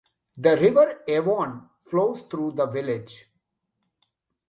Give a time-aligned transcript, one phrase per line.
[0.35, 3.27] The River Avon flows through the village.